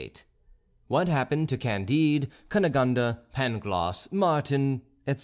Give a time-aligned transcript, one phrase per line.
[0.01, 0.23] XXVIII
[0.87, 5.19] WHAT HAPPENED TO CANDIDE, CUNEGONDE, PANGLOSS, MARTIN, ETC.